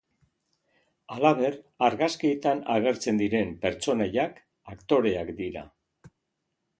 Halaber, 1.15 1.57
argazkietan 1.87 2.63
agertzen 2.75 3.19
diren 3.23 3.51
pertsonaiak 3.65 4.41
aktoreak 4.77 5.31
dira. 5.43 5.63